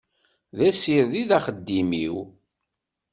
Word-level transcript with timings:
D 0.57 0.59
asired 0.69 1.13
i 1.21 1.23
d 1.29 1.31
axeddim-w. 1.37 2.17